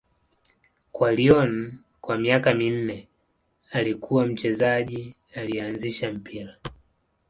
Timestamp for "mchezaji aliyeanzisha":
4.25-6.11